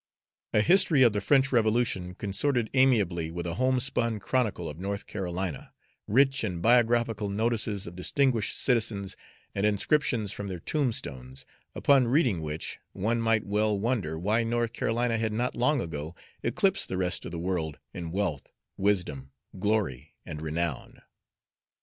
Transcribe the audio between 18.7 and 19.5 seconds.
wisdom,